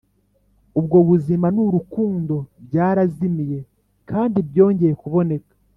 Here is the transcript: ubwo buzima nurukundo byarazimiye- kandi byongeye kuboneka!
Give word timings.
ubwo 0.79 0.97
buzima 1.09 1.47
nurukundo 1.55 2.35
byarazimiye- 2.65 3.59
kandi 4.09 4.37
byongeye 4.49 4.93
kuboneka! 5.03 5.53